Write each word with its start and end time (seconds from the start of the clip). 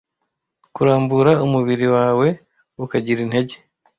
kurambura 0.73 1.31
umubiri 1.45 1.87
wawe 1.95 2.27
ukagira 2.83 3.19
intege 3.25 3.55